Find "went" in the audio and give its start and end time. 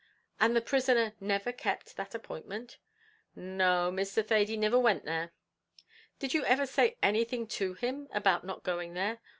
4.79-5.05